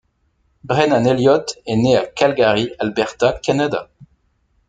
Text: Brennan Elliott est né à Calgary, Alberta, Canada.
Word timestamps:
Brennan 0.63 1.05
Elliott 1.05 1.59
est 1.67 1.75
né 1.75 1.95
à 1.95 2.07
Calgary, 2.07 2.73
Alberta, 2.79 3.33
Canada. 3.33 3.91